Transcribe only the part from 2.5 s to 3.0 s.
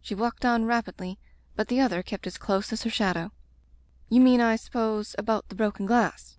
as her